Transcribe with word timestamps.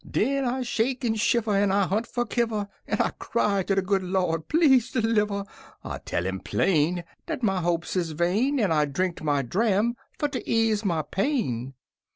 Den 0.03 0.45
I 0.45 0.63
shake 0.63 1.05
en 1.05 1.13
shiver, 1.15 1.55
En 1.55 1.71
I 1.71 1.85
hunt 1.85 2.07
fer 2.07 2.25
kiver, 2.25 2.67
En 2.87 2.97
I 2.99 3.11
cry 3.19 3.61
ter 3.61 3.75
de 3.75 3.83
good 3.83 4.01
Lawd, 4.01 4.47
"Please 4.47 4.89
deliver!" 4.89 5.45
I 5.83 5.99
tell 5.99 6.25
'im 6.25 6.39
plain 6.39 7.03
Dat 7.27 7.43
my 7.43 7.61
hopes 7.61 7.95
is 7.95 8.09
vain, 8.13 8.59
En 8.59 8.71
I 8.71 8.85
drinked 8.85 9.21
my 9.21 9.43
dram 9.43 9.93
fer 10.17 10.27
ter 10.27 10.41
ease 10.43 10.83
my 10.83 11.03
pain! 11.03 11.75